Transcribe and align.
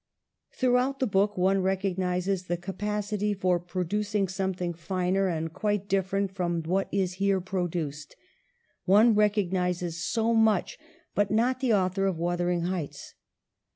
Throughout 0.53 0.97
the 0.97 1.05
book 1.05 1.37
one 1.37 1.61
recognizes 1.61 2.45
the 2.45 2.57
ca 2.57 2.71
pacity 2.73 3.35
for 3.37 3.59
producing 3.59 4.27
something 4.27 4.73
finer 4.73 5.27
and 5.27 5.53
quite 5.53 5.93
WRITING 5.93 5.99
POETRY. 6.03 6.19
183 6.21 6.23
different 6.57 6.65
from 6.65 6.71
what 6.71 6.87
is 6.91 7.13
here 7.19 7.39
produced; 7.39 8.15
one 8.85 9.13
rec 9.13 9.33
ognizes 9.35 9.99
so 10.03 10.33
much, 10.33 10.79
but 11.13 11.29
not 11.29 11.59
the 11.59 11.75
author 11.75 12.07
of' 12.07 12.17
Wuth 12.17 12.39
ering 12.39 12.63
Heights.' 12.65 13.13